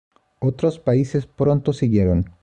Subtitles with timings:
[0.39, 2.25] Otros países pronto siguieron.